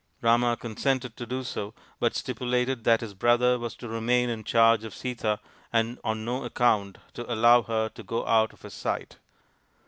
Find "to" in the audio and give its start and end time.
1.17-1.27, 3.75-3.87, 7.13-7.31, 7.89-8.01